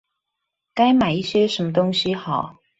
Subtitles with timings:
[0.73, 2.55] 該買一些什麼東西好